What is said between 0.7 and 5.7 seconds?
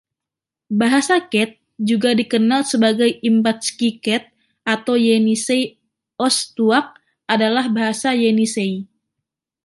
Bahasa Ket, juga dikenal sebagai Imbatski-Ket atau Yenisei